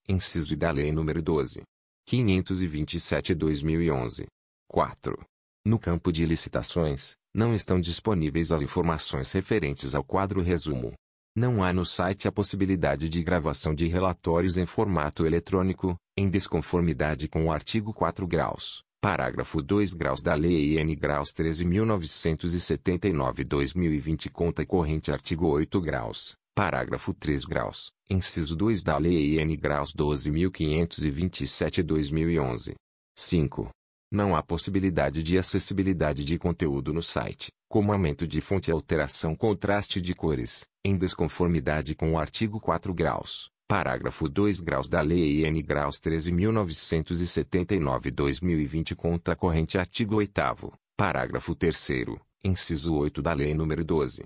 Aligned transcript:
inciso 0.07 0.57
da 0.57 0.71
Lei 0.71 0.91
nº 0.91 1.21
12. 1.21 1.61
527-2011. 2.09 4.25
4. 4.67 5.23
No 5.65 5.77
campo 5.77 6.11
de 6.11 6.25
licitações, 6.25 7.13
não 7.33 7.53
estão 7.53 7.79
disponíveis 7.79 8.51
as 8.51 8.63
informações 8.63 9.31
referentes 9.31 9.93
ao 9.93 10.03
quadro 10.03 10.41
resumo. 10.41 10.93
Não 11.35 11.63
há 11.63 11.71
no 11.71 11.85
site 11.85 12.27
a 12.27 12.31
possibilidade 12.31 13.07
de 13.07 13.23
gravação 13.23 13.75
de 13.75 13.85
relatórios 13.87 14.57
em 14.57 14.65
formato 14.65 15.27
eletrônico, 15.27 15.95
em 16.17 16.27
desconformidade 16.27 17.27
com 17.27 17.45
o 17.45 17.51
artigo 17.51 17.93
4 17.93 18.25
graus, 18.25 18.81
parágrafo 19.01 19.61
2 19.61 19.93
graus 19.93 20.21
da 20.21 20.33
Lei 20.35 20.77
N 20.77 20.93
graus 20.95 21.33
13.979-2020 21.33 24.29
conta 24.29 24.65
corrente 24.65 25.09
artigo 25.11 25.47
8 25.47 25.81
graus, 25.81 26.37
Parágrafo 26.53 27.13
3 27.13 27.45
graus, 27.45 27.93
inciso 28.09 28.57
2 28.57 28.83
da 28.83 28.97
Lei 28.97 29.39
N 29.39 29.55
graus 29.55 29.93
12.527-2011. 29.93 32.73
5. 33.17 33.69
Não 34.11 34.35
há 34.35 34.43
possibilidade 34.43 35.23
de 35.23 35.37
acessibilidade 35.37 36.25
de 36.25 36.37
conteúdo 36.37 36.91
no 36.91 37.01
site, 37.01 37.47
como 37.69 37.93
aumento 37.93 38.27
de 38.27 38.41
fonte 38.41 38.69
e 38.69 38.73
alteração 38.73 39.33
contraste 39.35 40.01
de 40.01 40.13
cores, 40.13 40.65
em 40.83 40.97
desconformidade 40.97 41.95
com 41.95 42.11
o 42.13 42.19
artigo 42.19 42.59
4 42.59 42.93
graus, 42.93 43.49
parágrafo 43.69 44.27
2 44.27 44.59
graus 44.61 44.89
da 44.89 44.99
Lei 44.99 45.45
N 45.45 45.61
graus 45.61 46.01
13.979-2020 46.01 48.95
conta 48.95 49.35
corrente 49.35 49.77
artigo 49.77 50.15
8 50.15 50.73
parágrafo 50.97 51.53
3 51.53 52.17
inciso 52.43 52.95
8 52.95 53.21
da 53.21 53.31
Lei 53.31 53.53
nº 53.53 53.83
12. 53.83 54.23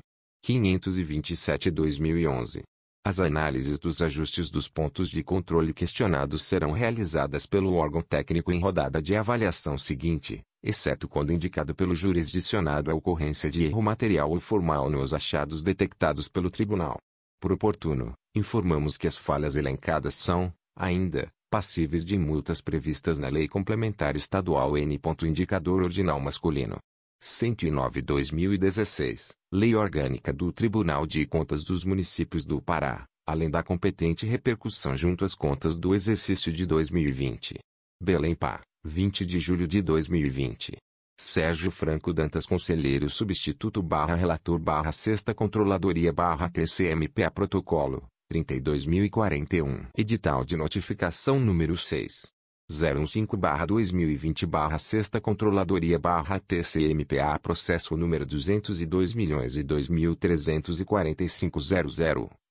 527-2011. 0.48 2.62
As 3.06 3.20
análises 3.20 3.78
dos 3.80 4.02
ajustes 4.02 4.50
dos 4.50 4.70
pontos 4.70 5.10
de 5.10 5.22
controle 5.22 5.74
questionados 5.74 6.44
serão 6.44 6.72
realizadas 6.72 7.46
pelo 7.46 7.74
órgão 7.74 8.02
técnico 8.02 8.50
em 8.50 8.62
rodada 8.62 9.02
de 9.02 9.14
avaliação 9.14 9.78
seguinte, 9.78 10.42
exceto 10.64 11.06
quando 11.06 11.34
indicado 11.34 11.76
pelo 11.76 11.94
jurisdicionado 11.94 12.90
a 12.90 12.94
ocorrência 12.94 13.52
de 13.52 13.66
erro 13.66 13.82
material 13.82 14.32
ou 14.32 14.40
formal 14.40 14.90
nos 14.90 15.14
achados 15.14 15.62
detectados 15.62 16.30
pelo 16.30 16.50
tribunal. 16.50 16.98
Por 17.44 17.52
oportuno, 17.52 18.14
informamos 18.34 18.96
que 18.96 19.06
as 19.06 19.18
falhas 19.18 19.58
elencadas 19.58 20.16
são, 20.16 20.54
ainda, 20.74 21.30
passíveis 21.52 22.06
de 22.06 22.18
multas 22.18 22.62
previstas 22.62 23.20
na 23.20 23.28
Lei 23.28 23.50
Complementar 23.50 24.16
Estadual 24.16 24.78
N. 24.78 24.98
Indicador 25.24 25.84
Ordinal 25.84 26.22
Masculino. 26.22 26.78
109-2016, 27.22 29.34
Lei 29.52 29.76
Orgânica 29.76 30.32
do 30.32 30.54
Tribunal 30.54 31.06
de 31.06 31.26
Contas 31.26 31.66
dos 31.66 31.84
Municípios 31.84 32.46
do 32.46 32.62
Pará, 32.62 33.04
além 33.28 33.50
da 33.50 33.62
competente 33.62 34.26
repercussão 34.26 34.96
junto 34.96 35.26
às 35.26 35.36
contas 35.36 35.76
do 35.76 35.94
exercício 35.94 36.50
de 36.50 36.66
2020. 36.66 37.60
Belém 38.02 38.36
Pá, 38.36 38.62
20 38.86 39.26
de 39.26 39.42
julho 39.42 39.68
de 39.68 39.82
2020. 39.82 40.78
Sérgio 41.20 41.72
Franco 41.72 42.12
Dantas 42.12 42.46
Conselheiro 42.46 43.10
Substituto 43.10 43.82
barra 43.82 44.16
Relator 44.16 44.60
barra 44.60 44.92
Sexta 44.92 45.34
Controladoria 45.34 46.12
barra 46.12 46.50
TCMPA 46.50 47.32
Protocolo, 47.32 48.06
32.041. 48.32 49.88
Edital 49.96 50.44
de 50.44 50.58
Notificação 50.58 51.40
número 51.40 51.78
6. 51.78 52.34
015-2020-6 52.72 55.20
Controladoria-TCMPA 55.22 57.38
Processo 57.40 57.96
número 57.96 58.26
202 58.26 59.14
milhões 59.14 59.56
e 59.58 59.64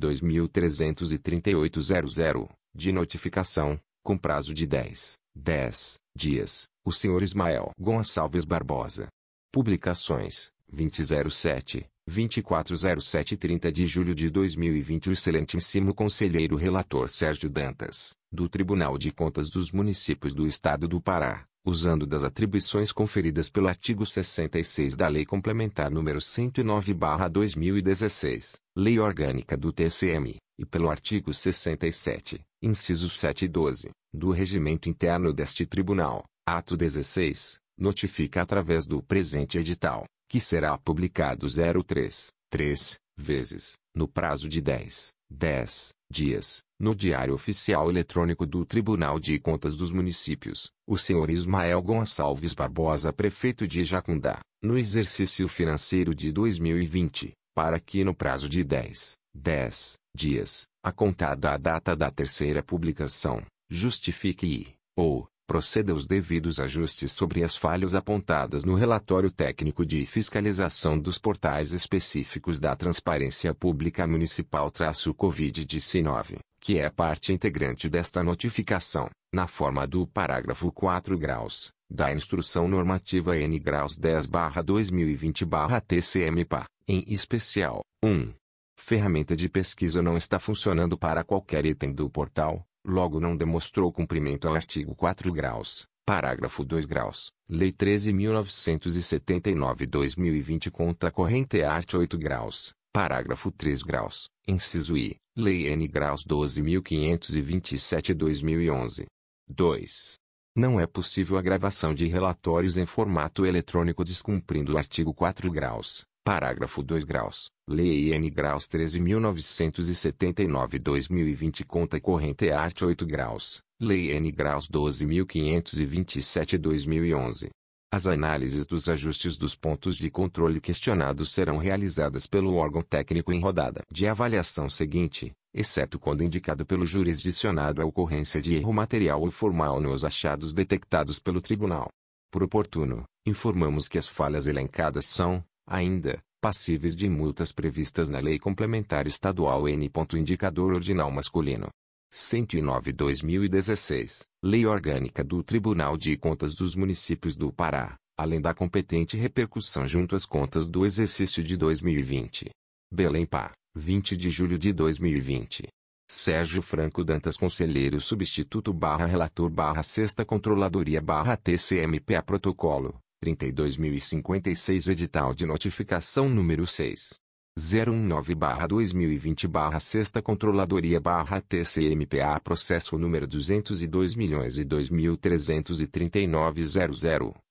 de 2.74 2.92
notificação, 2.92 3.80
com 4.04 4.18
prazo 4.18 4.52
de 4.52 4.66
10, 4.66 5.14
10 5.34 5.94
dias, 6.14 6.64
o 6.84 6.92
senhor 6.92 7.22
Ismael 7.22 7.70
Gonçalves 7.80 8.44
Barbosa. 8.44 9.06
Publicações, 9.50 10.50
2007, 10.70 11.86
2407 12.06 13.38
30 13.38 13.72
de 13.72 13.86
julho 13.86 14.14
de 14.14 14.28
2020 14.28 15.08
O 15.08 15.12
excelentíssimo 15.12 15.94
conselheiro 15.94 16.56
relator 16.56 17.08
Sérgio 17.08 17.48
Dantas, 17.48 18.12
do 18.30 18.50
Tribunal 18.50 18.98
de 18.98 19.10
Contas 19.10 19.48
dos 19.48 19.72
Municípios 19.72 20.34
do 20.34 20.46
Estado 20.46 20.86
do 20.86 21.00
Pará, 21.00 21.46
usando 21.64 22.06
das 22.06 22.24
atribuições 22.24 22.92
conferidas 22.92 23.48
pelo 23.48 23.68
artigo 23.68 24.04
66 24.04 24.96
da 24.96 25.08
Lei 25.08 25.24
Complementar 25.24 25.90
nº 25.90 26.20
109/2016, 26.20 28.56
Lei 28.76 28.98
Orgânica 28.98 29.56
do 29.56 29.72
TCM, 29.72 30.36
e 30.58 30.66
pelo 30.66 30.90
artigo 30.90 31.32
67, 31.32 32.40
incisos 32.62 33.18
7 33.18 33.44
e 33.44 33.48
12, 33.48 33.90
do 34.12 34.30
Regimento 34.30 34.88
Interno 34.88 35.32
deste 35.32 35.64
Tribunal, 35.64 36.24
ato 36.46 36.76
16, 36.76 37.58
notifica 37.78 38.42
através 38.42 38.84
do 38.86 39.02
presente 39.02 39.58
edital 39.58 40.04
que 40.28 40.40
será 40.40 40.76
publicado 40.78 41.46
03, 41.46 42.28
3, 42.50 42.96
vezes, 43.18 43.74
no 43.94 44.08
prazo 44.08 44.48
de 44.48 44.62
10, 44.62 45.10
10 45.30 45.90
dias, 46.12 46.62
no 46.78 46.94
Diário 46.94 47.32
Oficial 47.32 47.90
Eletrônico 47.90 48.44
do 48.44 48.66
Tribunal 48.66 49.18
de 49.18 49.38
Contas 49.38 49.74
dos 49.74 49.90
Municípios, 49.90 50.70
o 50.86 50.98
senhor 50.98 51.30
Ismael 51.30 51.80
Gonçalves 51.82 52.52
Barbosa, 52.52 53.12
prefeito 53.12 53.66
de 53.66 53.82
Jacundá, 53.82 54.40
no 54.62 54.76
exercício 54.76 55.48
financeiro 55.48 56.14
de 56.14 56.30
2020, 56.30 57.32
para 57.54 57.80
que 57.80 58.04
no 58.04 58.14
prazo 58.14 58.48
de 58.48 58.62
10, 58.62 59.14
10 59.34 59.94
dias, 60.14 60.64
a 60.84 60.92
contar 60.92 61.34
da 61.34 61.56
data 61.56 61.96
da 61.96 62.10
terceira 62.10 62.62
publicação, 62.62 63.42
justifique 63.70 64.46
e, 64.46 64.74
ou, 64.94 65.26
proceda 65.46 65.92
aos 65.92 66.06
devidos 66.06 66.58
ajustes 66.60 67.12
sobre 67.12 67.42
as 67.42 67.56
falhas 67.56 67.94
apontadas 67.94 68.64
no 68.64 68.74
relatório 68.74 69.30
técnico 69.30 69.84
de 69.84 70.06
fiscalização 70.06 70.98
dos 70.98 71.18
portais 71.18 71.72
específicos 71.72 72.58
da 72.58 72.74
Transparência 72.74 73.54
Pública 73.54 74.06
Municipal-Covid-19, 74.06 76.38
que 76.60 76.78
é 76.78 76.88
parte 76.88 77.30
integrante 77.32 77.88
desta 77.88 78.22
notificação, 78.22 79.10
na 79.34 79.46
forma 79.46 79.86
do 79.86 80.06
parágrafo 80.06 80.70
4 80.70 81.18
graus, 81.18 81.70
da 81.90 82.12
Instrução 82.12 82.68
Normativa 82.68 83.34
N 83.36 83.58
graus 83.58 83.98
10-2020-TCMPA, 83.98 86.64
em 86.86 87.02
especial, 87.06 87.82
1. 88.02 88.32
Ferramenta 88.76 89.36
de 89.36 89.48
pesquisa 89.48 90.02
não 90.02 90.16
está 90.16 90.38
funcionando 90.38 90.98
para 90.98 91.22
qualquer 91.22 91.64
item 91.66 91.92
do 91.92 92.10
portal, 92.10 92.66
logo 92.84 93.20
não 93.20 93.36
demonstrou 93.36 93.92
cumprimento 93.92 94.48
ao 94.48 94.54
artigo 94.54 94.94
4 94.94 95.30
graus, 95.32 95.86
parágrafo 96.04 96.64
2 96.64 96.86
graus, 96.86 97.30
Lei 97.48 97.72
13.979-2020 97.72 100.70
conta 100.70 101.10
corrente 101.10 101.62
arte 101.62 101.96
8 101.96 102.18
graus, 102.18 102.74
parágrafo 102.92 103.50
3 103.50 103.82
graus, 103.82 104.28
inciso 104.46 104.94
I, 104.96 105.16
Lei 105.36 105.66
N 105.68 105.88
graus 105.88 106.24
12.527-2011. 106.24 109.06
2. 109.48 110.20
Não 110.54 110.78
é 110.78 110.86
possível 110.86 111.38
a 111.38 111.42
gravação 111.42 111.94
de 111.94 112.06
relatórios 112.06 112.76
em 112.76 112.84
formato 112.84 113.46
eletrônico 113.46 114.04
descumprindo 114.04 114.74
o 114.74 114.78
artigo 114.78 115.14
4 115.14 115.50
graus, 115.50 116.04
Parágrafo 116.24 116.84
2 116.84 117.04
graus. 117.04 117.50
Lei 117.68 118.14
N 118.14 118.30
graus 118.30 118.68
13.979-2020 118.68 121.64
Conta 121.66 122.00
corrente 122.00 122.52
arte 122.52 122.84
8 122.84 123.04
graus. 123.04 123.60
Lei 123.80 124.12
N 124.12 124.30
graus 124.30 124.68
12.527-2011. 124.68 127.50
As 127.92 128.06
análises 128.06 128.64
dos 128.66 128.88
ajustes 128.88 129.36
dos 129.36 129.56
pontos 129.56 129.96
de 129.96 130.08
controle 130.12 130.60
questionados 130.60 131.32
serão 131.32 131.58
realizadas 131.58 132.28
pelo 132.28 132.54
órgão 132.54 132.82
técnico 132.82 133.32
em 133.32 133.40
rodada 133.40 133.82
de 133.90 134.06
avaliação 134.06 134.70
seguinte, 134.70 135.32
exceto 135.52 135.98
quando 135.98 136.22
indicado 136.22 136.64
pelo 136.64 136.86
jurisdicionado 136.86 137.82
a 137.82 137.84
ocorrência 137.84 138.40
de 138.40 138.54
erro 138.54 138.72
material 138.72 139.20
ou 139.20 139.32
formal 139.32 139.80
nos 139.80 140.04
achados 140.04 140.54
detectados 140.54 141.18
pelo 141.18 141.40
tribunal. 141.40 141.88
Por 142.30 142.44
oportuno, 142.44 143.02
informamos 143.26 143.88
que 143.88 143.98
as 143.98 144.06
falhas 144.06 144.46
elencadas 144.46 145.04
são, 145.04 145.44
ainda, 145.66 146.20
passíveis 146.40 146.94
de 146.94 147.08
multas 147.08 147.52
previstas 147.52 148.08
na 148.08 148.18
Lei 148.18 148.38
Complementar 148.38 149.06
Estadual 149.06 149.68
N. 149.68 149.90
Indicador 150.14 150.74
Ordinal 150.74 151.10
Masculino. 151.10 151.68
109-2016, 152.12 154.22
Lei 154.44 154.66
Orgânica 154.66 155.24
do 155.24 155.42
Tribunal 155.42 155.96
de 155.96 156.16
Contas 156.16 156.54
dos 156.54 156.76
Municípios 156.76 157.34
do 157.34 157.50
Pará, 157.50 157.96
além 158.18 158.40
da 158.40 158.52
competente 158.52 159.16
repercussão 159.16 159.86
junto 159.86 160.14
às 160.14 160.26
contas 160.26 160.68
do 160.68 160.84
exercício 160.84 161.42
de 161.42 161.56
2020. 161.56 162.50
Belém 162.92 163.24
Pá, 163.24 163.52
20 163.74 164.16
de 164.16 164.30
julho 164.30 164.58
de 164.58 164.72
2020. 164.72 165.66
Sérgio 166.10 166.60
Franco 166.60 167.02
Dantas 167.02 167.38
Conselheiro 167.38 167.98
Substituto 167.98 168.74
barra 168.74 169.06
Relator 169.06 169.48
barra 169.48 169.82
Sexta 169.82 170.26
Controladoria 170.26 171.00
barra 171.00 171.38
TCMPA 171.38 172.22
Protocolo, 172.22 172.98
32.056 173.22 174.90
Edital 174.90 175.32
de 175.32 175.46
Notificação 175.46 176.28
número 176.28 176.66
6. 176.66 177.20
019-2020 177.56 179.78
Sexta 179.78 180.20
Controladoria 180.20 181.00
TCMPA 181.40 182.40
Processo 182.42 182.98
número 182.98 183.28
202 183.28 184.16
milhões 184.16 184.58
e 184.58 184.64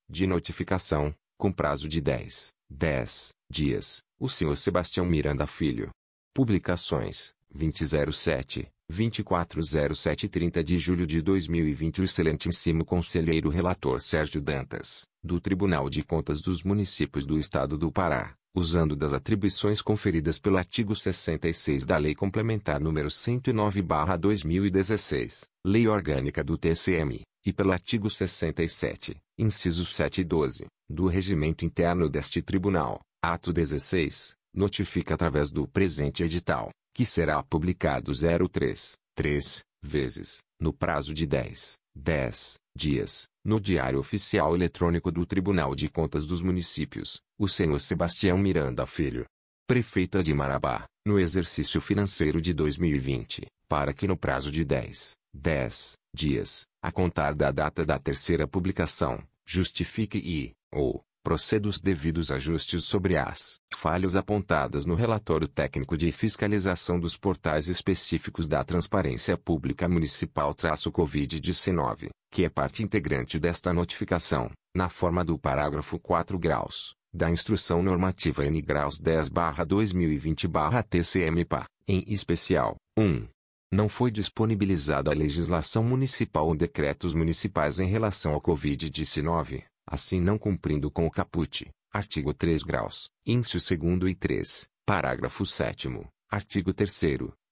de 0.10 0.28
notificação, 0.28 1.16
com 1.38 1.50
prazo 1.52 1.88
de 1.88 2.02
10, 2.02 2.50
10 2.70 3.30
dias, 3.50 4.02
o 4.20 4.28
senhor 4.28 4.58
Sebastião 4.58 5.06
Miranda 5.06 5.48
Filho. 5.48 5.90
Publicações, 6.34 7.34
2007, 7.54 8.68
240730 8.90 10.64
de 10.64 10.80
julho 10.80 11.06
de 11.06 11.22
2020 11.22 12.00
O 12.00 12.04
excelentíssimo 12.04 12.84
conselheiro 12.84 13.50
relator 13.50 14.02
Sérgio 14.02 14.42
Dantas, 14.42 15.06
do 15.24 15.40
Tribunal 15.40 15.90
de 15.90 16.04
Contas 16.04 16.42
dos 16.42 16.64
Municípios 16.64 17.26
do 17.26 17.38
Estado 17.38 17.78
do 17.78 17.90
Pará, 17.92 18.34
usando 18.56 18.96
das 18.96 19.14
atribuições 19.14 19.80
conferidas 19.82 20.40
pelo 20.40 20.58
artigo 20.58 20.96
66 20.96 21.86
da 21.86 21.98
Lei 21.98 22.16
Complementar 22.16 22.82
nº 22.82 23.10
109/2016, 23.10 25.44
Lei 25.66 25.88
Orgânica 25.88 26.44
do 26.44 26.58
TCM, 26.58 27.22
e 27.46 27.54
pelo 27.54 27.72
artigo 27.72 28.10
67, 28.10 29.16
incisos 29.38 29.94
7 29.96 30.22
e 30.22 30.24
12, 30.24 30.66
do 30.90 31.06
Regimento 31.08 31.64
Interno 31.66 32.10
deste 32.10 32.42
Tribunal, 32.42 33.00
ato 33.24 33.54
16, 33.54 34.34
notifica 34.54 35.14
através 35.14 35.52
do 35.52 35.68
presente 35.68 36.24
edital 36.24 36.72
que 36.94 37.06
será 37.06 37.42
publicado 37.42 38.12
03, 38.12 38.96
3, 39.16 39.64
vezes, 39.82 40.40
no 40.60 40.74
prazo 40.74 41.14
de 41.14 41.26
10, 41.26 41.76
10 41.96 42.61
dias, 42.76 43.28
no 43.44 43.60
Diário 43.60 44.00
Oficial 44.00 44.56
Eletrônico 44.56 45.12
do 45.12 45.26
Tribunal 45.26 45.76
de 45.76 45.90
Contas 45.90 46.26
dos 46.26 46.42
Municípios, 46.42 47.22
o 47.38 47.48
senhor 47.48 47.80
Sebastião 47.82 48.38
Miranda 48.38 48.86
Filho, 48.86 49.26
prefeita 49.68 50.24
de 50.24 50.34
Marabá, 50.34 50.86
no 51.06 51.20
exercício 51.20 51.82
financeiro 51.82 52.42
de 52.42 52.54
2020, 52.54 53.48
para 53.68 53.94
que 53.94 54.08
no 54.08 54.18
prazo 54.18 54.52
de 54.52 54.64
10, 54.64 55.14
10 55.34 55.94
dias, 56.14 56.64
a 56.82 56.92
contar 56.92 57.34
da 57.34 57.52
data 57.52 57.86
da 57.86 57.98
terceira 57.98 58.48
publicação, 58.48 59.24
justifique 59.46 60.18
e, 60.18 60.52
ou, 60.72 61.02
proceda 61.24 61.70
os 61.70 61.80
devidos 61.80 62.32
ajustes 62.32 62.84
sobre 62.84 63.18
as 63.18 63.60
falhas 63.74 64.16
apontadas 64.16 64.86
no 64.86 64.94
relatório 64.96 65.48
técnico 65.48 65.98
de 65.98 66.12
fiscalização 66.12 67.00
dos 67.00 67.18
portais 67.18 67.68
específicos 67.68 68.48
da 68.48 68.64
Transparência 68.64 69.36
Pública 69.38 69.88
Municipal-Covid-19, 69.88 72.10
que 72.32 72.44
é 72.44 72.50
parte 72.50 72.82
integrante 72.84 73.38
desta 73.40 73.72
notificação, 73.74 74.52
na 74.76 74.90
forma 74.90 75.24
do 75.24 75.38
parágrafo 75.38 76.00
4 76.00 76.40
graus 76.40 76.96
da 77.14 77.30
Instrução 77.30 77.84
Normativa 77.84 78.46
N 78.46 78.62
graus 78.62 78.98
10/2020/TCM-PA, 78.98 81.66
em 81.88 82.06
especial, 82.08 82.78
1. 82.98 83.28
Não 83.74 83.88
foi 83.90 84.12
disponibilizada 84.12 85.12
a 85.12 85.14
legislação 85.14 85.84
municipal 85.84 86.48
ou 86.48 86.56
decretos 86.56 87.14
municipais 87.14 87.80
em 87.80 87.88
relação 87.88 88.34
ao 88.34 88.42
Covid-19, 88.42 89.64
assim 89.86 90.22
não 90.22 90.38
cumprindo 90.38 90.91
com 90.91 91.06
o 91.06 91.12
caput, 91.12 91.70
artigo 91.91 92.34
3 92.34 92.63
graus, 92.63 93.10
inciso 93.26 93.78
2 93.78 94.12
e 94.12 94.15
3, 94.15 94.70
parágrafo 94.86 95.46
7 95.46 95.89
artigo 96.30 96.74
3 96.74 97.02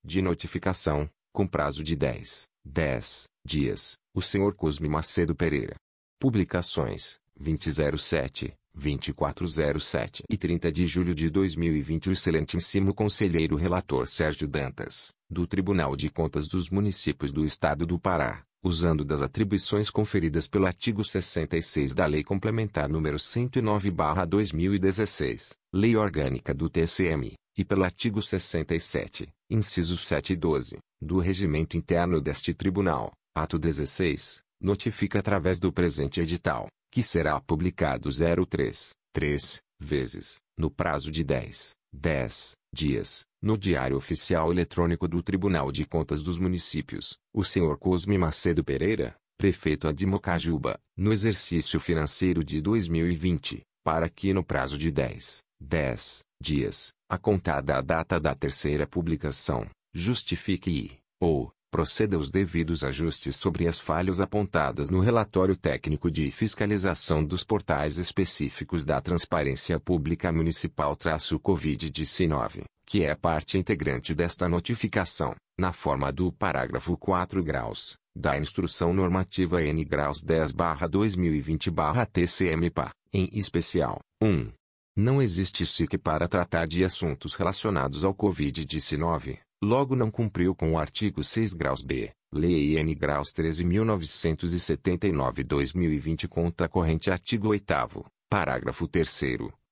de 0.05 0.21
notificação, 0.21 1.09
com 1.33 1.47
prazo 1.47 1.85
de 1.85 1.95
10, 1.95 2.49
10 2.65 3.29
dias, 3.47 3.95
o 4.15 4.23
senhor 4.23 4.55
Cosme 4.55 4.89
Macedo 4.89 5.35
Pereira. 5.35 5.75
Publicações, 6.19 7.19
2007, 7.39 8.55
2407 8.77 10.23
e 10.29 10.37
30 10.37 10.71
de 10.71 10.87
julho 10.87 11.15
de 11.15 11.31
2020 11.31 12.11
O 12.11 12.13
excelentíssimo 12.13 12.93
conselheiro 12.93 13.57
relator 13.57 14.07
Sérgio 14.07 14.47
Dantas, 14.47 15.09
do 15.31 15.47
Tribunal 15.47 15.97
de 15.97 16.11
Contas 16.11 16.47
dos 16.47 16.69
Municípios 16.69 17.33
do 17.33 17.43
Estado 17.45 17.87
do 17.87 17.99
Pará, 17.99 18.43
usando 18.63 19.03
das 19.05 19.23
atribuições 19.23 19.89
conferidas 19.89 20.47
pelo 20.47 20.67
artigo 20.67 21.03
66 21.03 21.95
da 21.95 22.05
Lei 22.05 22.23
Complementar 22.23 22.91
nº 22.91 23.19
109/2016, 23.19 25.55
Lei 25.73 25.97
Orgânica 25.97 26.53
do 26.53 26.69
TCM, 26.69 27.33
e 27.57 27.65
pelo 27.65 27.85
artigo 27.85 28.21
67, 28.21 29.29
incisos 29.49 30.07
7 30.07 30.35
e 30.35 30.37
12, 30.37 30.77
do 31.01 31.19
Regimento 31.19 31.75
Interno 31.77 32.21
deste 32.21 32.53
Tribunal, 32.53 33.13
ato 33.35 33.59
16, 33.59 34.43
notifica 34.61 35.21
através 35.21 35.59
do 35.59 35.73
presente 35.73 36.21
edital, 36.21 36.69
que 36.97 37.03
será 37.03 37.39
publicado 37.43 38.09
03, 38.09 38.95
3 39.13 39.61
vezes, 39.79 40.37
no 40.59 40.71
prazo 40.71 41.13
de 41.13 41.23
10, 41.23 41.73
10 41.93 42.53
dias, 42.73 43.27
no 43.43 43.59
Diário 43.59 43.99
Oficial 43.99 44.51
Eletrônico 44.51 45.07
do 45.07 45.23
Tribunal 45.23 45.71
de 45.71 45.85
Contas 45.85 46.23
dos 46.23 46.39
Municípios, 46.39 47.19
o 47.35 47.45
senhor 47.45 47.77
Cosme 47.77 48.17
Macedo 48.17 48.65
Pereira, 48.65 49.15
prefeito 49.37 49.93
de 49.93 50.07
Mocajuba, 50.07 50.79
no 50.97 51.13
exercício 51.13 51.79
financeiro 51.79 52.43
de 52.43 52.63
2020, 52.63 53.61
para 53.85 54.09
que 54.09 54.33
no 54.33 54.43
prazo 54.43 54.79
de 54.79 54.91
10, 54.91 55.41
10 55.61 56.21
dias, 56.41 56.95
a 57.11 57.19
contada 57.19 57.77
a 57.77 57.83
data 57.83 58.19
da 58.19 58.35
terceira 58.35 58.87
publicação, 58.87 59.69
justifique 59.93 60.71
e, 60.71 60.99
ou, 61.21 61.53
proceda 61.77 62.17
aos 62.17 62.31
devidos 62.31 62.83
ajustes 62.83 63.37
sobre 63.37 63.69
as 63.69 63.79
falhas 63.79 64.19
apontadas 64.19 64.89
no 64.89 64.99
relatório 64.99 65.55
técnico 65.55 66.11
de 66.11 66.31
fiscalização 66.31 67.23
dos 67.23 67.45
portais 67.45 67.99
específicos 67.99 68.83
da 68.83 68.99
Transparência 68.99 69.79
Pública 69.79 70.33
Municipal-Covid-19, 70.33 72.65
que 72.87 73.05
é 73.05 73.15
parte 73.15 73.59
integrante 73.59 74.15
desta 74.15 74.49
notificação, 74.49 75.35
na 75.61 75.71
forma 75.71 76.11
do 76.11 76.33
parágrafo 76.33 76.97
4 76.97 77.45
graus, 77.45 77.99
da 78.17 78.39
Instrução 78.39 78.95
Normativa 78.95 79.63
N 79.63 79.85
graus 79.85 80.25
10-2020-TCM-PA, 80.25 82.91
em 83.13 83.29
especial, 83.35 84.01
1. 84.23 84.51
Não 84.97 85.21
existe 85.21 85.67
SIC 85.67 85.99
para 85.99 86.27
tratar 86.27 86.67
de 86.67 86.83
assuntos 86.83 87.35
relacionados 87.35 88.03
ao 88.03 88.15
Covid-19, 88.15 89.41
logo 89.63 89.95
não 89.97 90.11
cumpriu 90.11 90.55
com 90.55 90.73
o 90.73 90.79
artigo 90.79 91.25
6 91.25 91.55
graus 91.55 91.81
B, 91.83 92.13
Lei 92.33 92.79
N 92.79 92.95
graus 92.95 93.33
13.979-2020 93.33 96.29
conta 96.29 96.69
corrente 96.69 97.11
artigo 97.11 97.49
8 97.49 98.05
parágrafo 98.29 98.87
3 98.87 99.23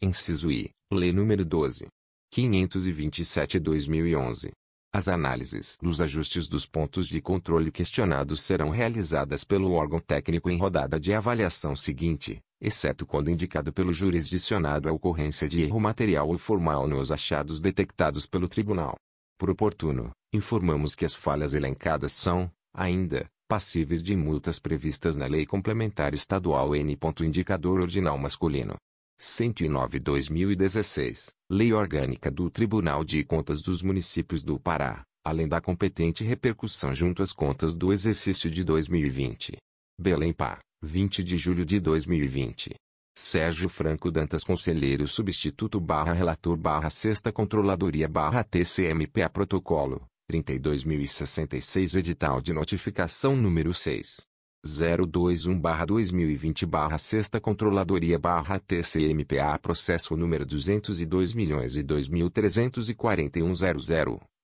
inciso 0.00 0.52
I, 0.52 0.70
Lei 0.92 1.12
número 1.12 1.44
12. 1.44 1.88
527-2011. 2.34 4.50
As 4.92 5.06
análises 5.06 5.76
dos 5.82 6.00
ajustes 6.00 6.48
dos 6.48 6.64
pontos 6.64 7.06
de 7.06 7.20
controle 7.20 7.70
questionados 7.70 8.40
serão 8.40 8.70
realizadas 8.70 9.44
pelo 9.44 9.72
órgão 9.72 10.00
técnico 10.00 10.48
em 10.48 10.56
rodada 10.56 10.98
de 10.98 11.12
avaliação 11.12 11.76
seguinte, 11.76 12.40
exceto 12.58 13.06
quando 13.06 13.30
indicado 13.30 13.70
pelo 13.72 13.92
jurisdicionado 13.92 14.88
a 14.88 14.92
ocorrência 14.92 15.46
de 15.46 15.62
erro 15.62 15.78
material 15.78 16.28
ou 16.28 16.38
formal 16.38 16.88
nos 16.88 17.12
achados 17.12 17.60
detectados 17.60 18.26
pelo 18.26 18.48
tribunal. 18.48 18.96
Por 19.38 19.50
oportuno, 19.50 20.10
informamos 20.32 20.94
que 20.94 21.04
as 21.04 21.14
falhas 21.14 21.54
elencadas 21.54 22.12
são, 22.12 22.50
ainda, 22.74 23.26
passíveis 23.46 24.02
de 24.02 24.16
multas 24.16 24.58
previstas 24.58 25.16
na 25.16 25.26
Lei 25.26 25.46
Complementar 25.46 26.14
Estadual 26.14 26.74
N. 26.74 26.98
Indicador 27.20 27.80
Ordinal 27.80 28.18
Masculino. 28.18 28.76
109-2016, 29.20 31.30
Lei 31.50 31.72
Orgânica 31.72 32.30
do 32.30 32.48
Tribunal 32.48 33.04
de 33.04 33.24
Contas 33.24 33.60
dos 33.60 33.82
Municípios 33.82 34.42
do 34.42 34.60
Pará, 34.60 35.02
além 35.24 35.48
da 35.48 35.60
competente 35.60 36.22
repercussão 36.22 36.94
junto 36.94 37.22
às 37.22 37.32
contas 37.32 37.74
do 37.74 37.92
exercício 37.92 38.50
de 38.50 38.62
2020. 38.62 39.56
Belém 40.00 40.32
Pá, 40.32 40.60
20 40.82 41.24
de 41.24 41.36
julho 41.36 41.64
de 41.64 41.80
2020. 41.80 42.74
Sérgio 43.16 43.68
Franco 43.68 44.12
Dantas 44.12 44.44
Conselheiro 44.44 45.08
Substituto 45.08 45.80
barra 45.80 46.12
Relator 46.12 46.56
barra 46.56 46.88
Sexta 46.88 47.32
Controladoria 47.32 48.08
barra 48.08 48.44
TCMPA 48.44 49.28
Protocolo, 49.28 50.06
32.066 50.30 51.98
Edital 51.98 52.40
de 52.40 52.52
Notificação 52.52 53.34
número 53.34 53.74
6. 53.74 54.27
021-2020 54.66 56.66
barra 56.66 56.98
Sexta 56.98 57.40
Controladoria 57.40 58.18
barra 58.18 58.58
TCMPA 58.58 59.58
Processo 59.58 60.16
número 60.16 60.44
202 60.44 61.32
milhões 61.32 61.76
e 61.76 61.86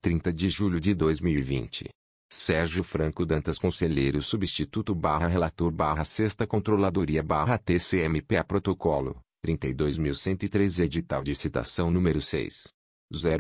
30 0.02 0.32
de 0.32 0.50
julho 0.50 0.80
de 0.80 0.96
2020. 0.96 1.90
Sérgio 2.32 2.86
Franco 2.86 3.26
Dantas 3.26 3.60
Conselheiro 3.60 4.22
Substituto 4.22 4.96
barra 4.96 5.28
Relator 5.28 5.70
barra 5.72 6.06
Sexta 6.06 6.48
Controladoria 6.48 7.22
barra 7.22 7.58
TCMPA 7.58 8.46
Protocolo, 8.46 9.20
32.103 9.46 10.86
Edital 10.86 11.22
de 11.22 11.36
Citação 11.36 11.92
número 11.92 12.22
6. 12.22 12.70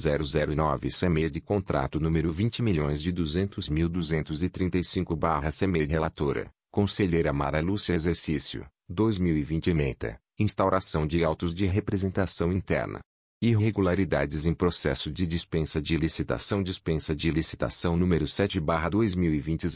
CME 0.98 1.28
de 1.28 1.42
contrato 1.42 2.00
número 2.00 2.32
20 2.32 2.62
milhões 2.62 3.02
de 3.02 3.12
200 3.12 3.68
mil 3.68 3.86
235 3.86 5.14
CME 5.14 5.84
relatora, 5.84 6.50
Conselheira 6.70 7.34
Mara 7.34 7.60
Lúcia 7.60 7.92
Exercício, 7.92 8.66
2020 8.88 9.74
Meta, 9.74 10.18
instauração 10.38 11.06
de 11.06 11.22
autos 11.22 11.52
de 11.52 11.66
representação 11.66 12.50
interna. 12.50 13.00
Irregularidades 13.42 14.46
em 14.46 14.54
processo 14.54 15.12
de 15.12 15.26
dispensa 15.26 15.82
de 15.82 15.98
licitação 15.98 16.62
Dispensa 16.62 17.14
de 17.14 17.30
licitação 17.30 17.94
número 17.94 18.24
7/2020 18.24 19.68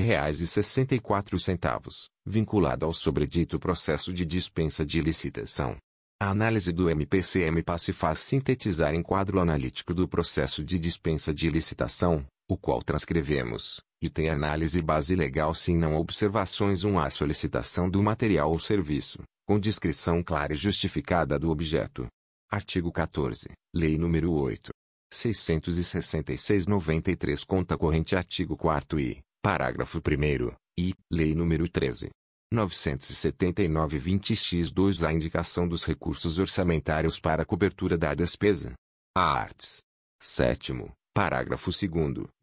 reais 0.00 0.40
e 0.40 0.46
64 0.46 1.38
centavos, 1.38 2.08
vinculado 2.24 2.86
ao 2.86 2.92
sobredito 2.92 3.58
processo 3.58 4.12
de 4.12 4.24
dispensa 4.24 4.86
de 4.86 5.00
licitação. 5.00 5.76
A 6.20 6.28
análise 6.28 6.72
do 6.72 6.88
MPCM 6.88 7.62
se 7.78 7.92
faz 7.92 8.18
sintetizar 8.18 8.94
em 8.94 9.02
quadro 9.02 9.40
analítico 9.40 9.94
do 9.94 10.06
processo 10.06 10.62
de 10.62 10.78
dispensa 10.78 11.34
de 11.34 11.50
licitação, 11.50 12.24
o 12.48 12.56
qual 12.56 12.82
transcrevemos, 12.82 13.80
e 14.02 14.08
tem 14.08 14.30
análise 14.30 14.80
base 14.80 15.14
legal 15.14 15.54
se 15.54 15.74
não 15.74 15.96
observações 15.96 16.84
1 16.84 16.98
a 16.98 17.10
solicitação 17.10 17.90
do 17.90 18.02
material 18.02 18.50
ou 18.50 18.58
serviço, 18.58 19.22
com 19.46 19.60
descrição 19.60 20.22
clara 20.22 20.54
e 20.54 20.56
justificada 20.56 21.38
do 21.38 21.50
objeto. 21.50 22.06
Artigo 22.50 22.90
14. 22.90 23.50
Lei 23.74 23.98
nº 23.98 24.30
8. 24.30 24.70
666-93 25.12 27.44
Conta 27.44 27.76
corrente 27.76 28.16
Artigo 28.16 28.56
4 28.56 28.98
e, 29.00 29.20
parágrafo 29.42 29.98
1 29.98 30.00
I. 30.78 30.94
Lei 31.10 31.34
nº 31.34 31.68
13. 31.68 32.08
979-20x2 32.52 35.06
A 35.06 35.12
indicação 35.12 35.68
dos 35.68 35.84
recursos 35.84 36.38
orçamentários 36.38 37.20
para 37.20 37.42
a 37.42 37.46
cobertura 37.46 37.98
da 37.98 38.14
despesa. 38.14 38.72
A 39.16 39.22
arts. 39.22 39.82
7 40.22 40.72
parágrafo 41.14 41.70
2 41.70 41.90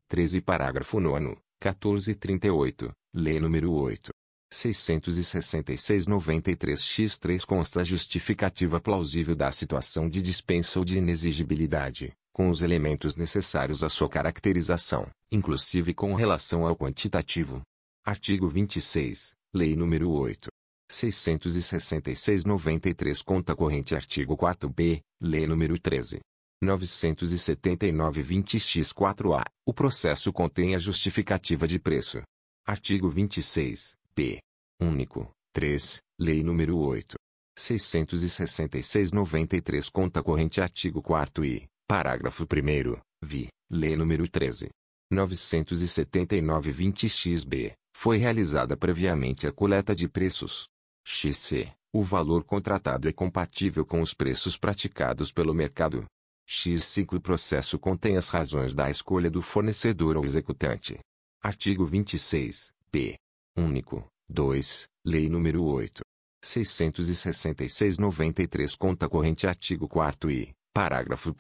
13 0.09 0.41
parágrafo 0.41 0.99
9 0.99 1.38
1438, 1.63 2.91
Lei 3.13 3.39
nº 3.39 3.71
8. 3.71 4.09
666-93-X3 4.53 7.45
consta 7.45 7.84
justificativa 7.84 8.79
plausível 8.79 9.35
da 9.35 9.51
situação 9.51 10.07
de 10.07 10.21
dispensa 10.21 10.79
ou 10.79 10.85
de 10.85 10.99
inexigibilidade, 10.99 12.13
com 12.31 12.49
os 12.49 12.61
elementos 12.61 13.13
necessários 13.15 13.84
à 13.84 13.89
sua 13.89 14.07
caracterização, 14.07 15.09
inclusive 15.31 15.93
com 15.93 16.15
relação 16.15 16.65
ao 16.65 16.77
quantitativo. 16.77 17.61
Artigo 18.05 18.47
26, 18.47 19.34
Lei 19.53 19.75
nº 19.75 20.07
8. 20.07 20.47
666-93 20.89 23.21
Conta 23.23 23.53
corrente 23.53 23.93
Artigo 23.95 24.38
4 24.38 24.69
b 24.69 25.01
Lei 25.19 25.45
nº 25.45 25.77
13. 25.77 26.21
979-20x4A. 26.63 29.43
O 29.65 29.73
processo 29.73 30.31
contém 30.34 30.75
a 30.75 30.77
justificativa 30.77 31.67
de 31.67 31.79
preço. 31.79 32.21
Artigo 32.65 33.09
26, 33.09 33.95
p. 34.13 34.39
Único. 34.81 35.31
3. 35.53 36.01
Lei 36.19 36.43
nº 36.43 36.75
8. 36.75 37.15
666-93 37.57 39.89
Conta 39.91 40.21
corrente 40.21 40.61
Artigo 40.61 41.01
4 41.01 41.43
e, 41.43 41.65
parágrafo 41.88 42.43
1 42.43 43.01
vi, 43.23 43.47
Lei 43.71 43.95
nº 43.95 44.29
13. 44.29 44.69
979-20xB, 45.11 47.73
foi 47.95 48.17
realizada 48.17 48.77
previamente 48.77 49.47
a 49.47 49.51
coleta 49.51 49.95
de 49.95 50.07
preços. 50.07 50.67
XC. 51.05 51.71
O 51.93 52.03
valor 52.03 52.43
contratado 52.43 53.07
é 53.07 53.13
compatível 53.13 53.85
com 53.85 54.01
os 54.01 54.13
preços 54.13 54.57
praticados 54.57 55.31
pelo 55.31 55.53
mercado. 55.53 56.05
X 56.49 56.86
ciclo 56.86 57.19
processo 57.19 57.78
contém 57.78 58.15
as 58.15 58.30
razões 58.30 58.74
da 58.74 58.90
escolha 58.90 59.30
do 59.30 59.41
fornecedor 59.41 60.15
ou 60.15 60.24
executante. 60.24 60.98
Artigo 61.44 61.86
26, 61.86 62.72
p. 62.90 63.18
Único. 63.56 64.07
2. 64.30 64.88
Lei 65.06 65.28
nº 65.28 65.61
8. 65.61 66.02
666-93 66.44 68.78
Conta 68.78 69.10
corrente 69.10 69.45
Artigo 69.45 69.90
4 69.90 70.32
e, 70.32 70.56
parágrafo 70.74 71.32
1 71.32 71.34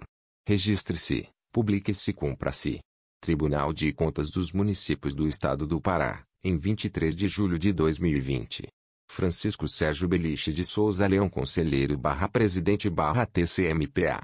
Registre-se, 0.48 1.28
publique-se 1.52 2.10
e 2.10 2.14
cumpra-se. 2.14 2.80
Tribunal 3.20 3.70
de 3.70 3.92
Contas 3.92 4.30
dos 4.30 4.50
Municípios 4.50 5.14
do 5.14 5.28
Estado 5.28 5.66
do 5.66 5.78
Pará, 5.78 6.24
em 6.42 6.56
23 6.56 7.14
de 7.14 7.28
julho 7.28 7.58
de 7.58 7.70
2020. 7.70 8.66
Francisco 9.10 9.68
Sérgio 9.68 10.08
Beliche 10.08 10.50
de 10.50 10.64
Souza 10.64 11.06
Leão 11.06 11.28
Conselheiro 11.28 11.98
barra 11.98 12.26
Presidente 12.30 12.88
barra 12.88 13.26
TCMPA. 13.26 14.16